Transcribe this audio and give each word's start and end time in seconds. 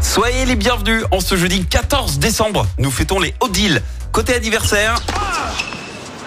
Soyez 0.00 0.44
les 0.44 0.56
bienvenus 0.56 1.04
en 1.10 1.20
ce 1.20 1.36
jeudi 1.36 1.64
14 1.64 2.18
décembre. 2.18 2.66
Nous 2.78 2.90
fêtons 2.90 3.18
les 3.18 3.34
Odile. 3.40 3.82
Côté 4.12 4.34
anniversaire, 4.34 5.00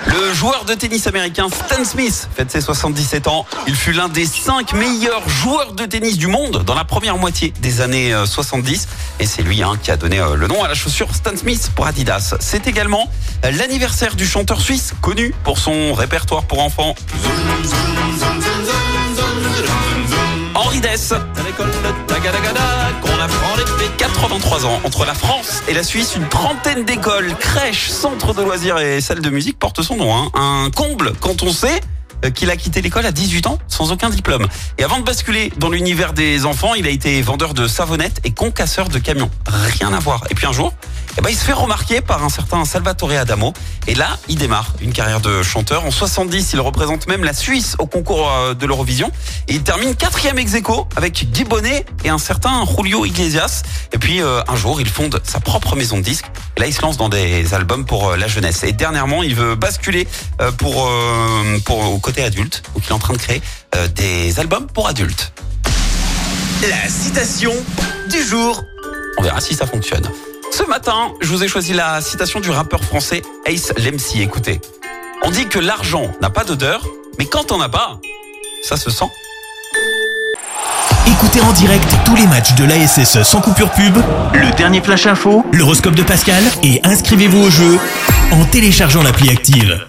le 0.05 0.33
joueur 0.33 0.65
de 0.65 0.73
tennis 0.73 1.07
américain 1.07 1.47
Stan 1.49 1.83
Smith 1.85 2.29
fête 2.35 2.51
ses 2.51 2.61
77 2.61 3.27
ans. 3.27 3.45
Il 3.67 3.75
fut 3.75 3.93
l'un 3.93 4.09
des 4.09 4.25
5 4.25 4.73
meilleurs 4.73 5.27
joueurs 5.27 5.73
de 5.73 5.85
tennis 5.85 6.17
du 6.17 6.27
monde 6.27 6.63
dans 6.65 6.75
la 6.75 6.83
première 6.83 7.17
moitié 7.17 7.53
des 7.61 7.81
années 7.81 8.13
euh, 8.13 8.25
70. 8.25 8.87
Et 9.19 9.25
c'est 9.25 9.41
lui 9.41 9.63
hein, 9.63 9.73
qui 9.81 9.91
a 9.91 9.97
donné 9.97 10.19
euh, 10.19 10.35
le 10.35 10.47
nom 10.47 10.63
à 10.63 10.67
la 10.67 10.75
chaussure 10.75 11.13
Stan 11.15 11.35
Smith 11.35 11.71
pour 11.75 11.87
Adidas. 11.87 12.35
C'est 12.39 12.67
également 12.67 13.09
euh, 13.45 13.51
l'anniversaire 13.51 14.15
du 14.15 14.25
chanteur 14.25 14.61
suisse 14.61 14.93
connu 15.01 15.33
pour 15.43 15.57
son 15.57 15.93
répertoire 15.93 16.43
pour 16.43 16.59
enfants. 16.61 16.95
À 21.15 21.43
l'école 21.45 21.67
de 21.69 23.01
qu'on 23.01 23.19
apprend 23.19 23.55
les 23.57 23.87
83 23.97 24.65
ans. 24.65 24.79
Entre 24.83 25.05
la 25.05 25.13
France 25.13 25.61
et 25.67 25.73
la 25.73 25.83
Suisse, 25.83 26.15
une 26.15 26.27
trentaine 26.27 26.85
d'écoles, 26.85 27.35
crèches, 27.39 27.89
centres 27.89 28.33
de 28.33 28.41
loisirs 28.41 28.77
et 28.79 29.01
salles 29.01 29.21
de 29.21 29.29
musique 29.29 29.59
portent 29.59 29.81
son 29.81 29.95
nom. 29.97 30.15
hein. 30.15 30.31
Un 30.33 30.69
comble 30.71 31.13
quand 31.19 31.43
on 31.43 31.51
sait 31.51 31.81
euh, 32.25 32.29
qu'il 32.29 32.49
a 32.49 32.55
quitté 32.55 32.81
l'école 32.81 33.05
à 33.05 33.11
18 33.11 33.47
ans 33.47 33.59
sans 33.67 33.91
aucun 33.91 34.09
diplôme. 34.09 34.47
Et 34.77 34.83
avant 34.83 34.97
de 34.99 35.03
basculer 35.03 35.51
dans 35.57 35.69
l'univers 35.69 36.13
des 36.13 36.45
enfants, 36.45 36.73
il 36.73 36.87
a 36.87 36.89
été 36.89 37.21
vendeur 37.21 37.53
de 37.53 37.67
savonnettes 37.67 38.21
et 38.23 38.31
concasseur 38.31 38.89
de 38.89 38.97
camions. 38.99 39.29
Rien 39.47 39.93
à 39.93 39.99
voir. 39.99 40.23
Et 40.29 40.35
puis 40.35 40.47
un 40.47 40.53
jour, 40.53 40.73
eh 41.17 41.21
ben, 41.21 41.29
il 41.29 41.35
se 41.35 41.43
fait 41.43 41.53
remarquer 41.53 42.01
par 42.01 42.23
un 42.23 42.29
certain 42.29 42.65
Salvatore 42.65 43.11
Adamo. 43.11 43.53
Et 43.87 43.95
là, 43.95 44.17
il 44.29 44.37
démarre 44.37 44.73
une 44.81 44.93
carrière 44.93 45.19
de 45.19 45.43
chanteur. 45.43 45.85
En 45.85 45.91
70, 45.91 46.53
il 46.53 46.59
représente 46.59 47.07
même 47.07 47.23
la 47.23 47.33
Suisse 47.33 47.75
au 47.79 47.85
concours 47.85 48.31
euh, 48.31 48.53
de 48.53 48.65
l'Eurovision. 48.65 49.11
Et 49.47 49.53
il 49.53 49.63
termine 49.63 49.95
quatrième 49.95 50.39
ex 50.39 50.53
aequo 50.55 50.87
avec 50.95 51.31
Guy 51.31 51.43
Bonnet 51.43 51.85
et 52.03 52.09
un 52.09 52.17
certain 52.17 52.65
Julio 52.65 53.05
Iglesias. 53.05 53.63
Et 53.91 53.97
puis 53.97 54.21
euh, 54.21 54.41
un 54.47 54.55
jour, 54.55 54.81
il 54.81 54.89
fonde 54.89 55.21
sa 55.23 55.39
propre 55.39 55.75
maison 55.75 55.97
de 55.97 56.03
disques. 56.03 56.25
Et 56.57 56.61
là, 56.61 56.67
il 56.67 56.73
se 56.73 56.81
lance 56.81 56.97
dans 56.97 57.09
des 57.09 57.53
albums 57.53 57.85
pour 57.85 58.09
euh, 58.09 58.17
la 58.17 58.27
jeunesse. 58.27 58.63
Et 58.63 58.71
dernièrement, 58.71 59.23
il 59.23 59.35
veut 59.35 59.55
basculer 59.55 60.07
euh, 60.41 60.51
pour, 60.51 60.89
pour 61.65 61.93
au 61.93 61.99
côté 61.99 62.23
adulte. 62.23 62.63
Donc, 62.73 62.83
il 62.85 62.89
est 62.89 62.93
en 62.93 62.99
train 62.99 63.13
de 63.13 63.19
créer 63.19 63.41
des 63.95 64.39
albums 64.39 64.67
pour 64.67 64.87
adultes. 64.87 65.33
La 66.61 66.89
citation 66.89 67.53
du 68.09 68.23
jour. 68.23 68.63
On 69.17 69.23
verra 69.23 69.41
si 69.41 69.53
ça 69.53 69.65
fonctionne. 69.65 70.07
Ce 70.55 70.61
matin, 70.61 71.11
je 71.19 71.29
vous 71.29 71.43
ai 71.43 71.47
choisi 71.47 71.73
la 71.73 71.99
citation 71.99 72.39
du 72.39 72.51
rappeur 72.51 72.83
français 72.83 73.23
Ace 73.47 73.73
Lemsi. 73.75 74.21
Écoutez, 74.21 74.61
on 75.23 75.31
dit 75.31 75.47
que 75.47 75.57
l'argent 75.57 76.11
n'a 76.21 76.29
pas 76.29 76.43
d'odeur, 76.43 76.85
mais 77.17 77.25
quand 77.25 77.51
on 77.51 77.57
n'a 77.57 77.69
pas, 77.69 77.99
ça 78.61 78.77
se 78.77 78.91
sent. 78.91 79.09
Écoutez 81.07 81.41
en 81.41 81.51
direct 81.53 81.91
tous 82.05 82.15
les 82.15 82.27
matchs 82.27 82.53
de 82.53 82.65
l'ASSE 82.65 83.23
sans 83.23 83.41
coupure 83.41 83.71
pub, 83.71 83.97
le 84.35 84.55
dernier 84.55 84.79
flash 84.79 85.07
info, 85.07 85.43
l'horoscope 85.51 85.95
de 85.95 86.03
Pascal 86.03 86.43
et 86.61 86.79
inscrivez-vous 86.83 87.47
au 87.47 87.49
jeu 87.49 87.79
en 88.31 88.45
téléchargeant 88.45 89.01
l'appli 89.01 89.31
active. 89.31 89.83